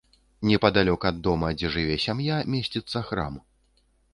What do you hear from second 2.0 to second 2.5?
сям'я,